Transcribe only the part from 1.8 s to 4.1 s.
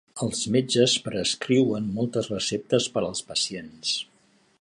moltes receptes per als pacients.